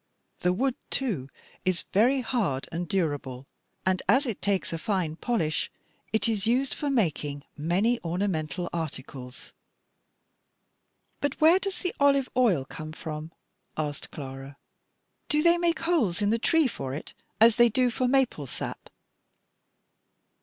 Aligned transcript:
The 0.39 0.51
wood, 0.51 0.73
too, 0.89 1.29
is 1.63 1.85
very 1.93 2.21
hard 2.21 2.67
and 2.71 2.87
durable, 2.87 3.45
and, 3.85 4.01
as 4.09 4.25
it 4.25 4.41
takes 4.41 4.73
a 4.73 4.79
fine 4.79 5.15
polish, 5.15 5.69
it 6.11 6.27
is 6.27 6.47
used 6.47 6.73
for 6.73 6.89
making 6.89 7.43
many 7.55 7.99
ornamental 8.03 8.67
articles." 8.73 9.53
"And 11.21 11.35
where 11.35 11.59
does 11.59 11.81
the 11.81 11.93
olive 11.99 12.29
oil 12.35 12.65
come 12.65 12.93
from?" 12.93 13.31
asked 13.77 14.09
Clara. 14.09 14.57
"Do 15.29 15.43
they 15.43 15.59
make 15.59 15.81
holes 15.81 16.19
in 16.19 16.31
the 16.31 16.39
tree 16.39 16.67
for 16.67 16.95
it, 16.95 17.13
as 17.39 17.57
they 17.57 17.69
do 17.69 17.91
for 17.91 18.07
maple 18.07 18.47
sap?" 18.47 18.89